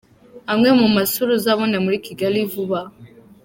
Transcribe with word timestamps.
Amwe 0.51 0.69
mu 0.79 0.87
masura 0.95 1.31
uzabona 1.39 1.77
muri 1.85 1.97
Kigali 2.05 2.39
Vuba:. 2.51 2.81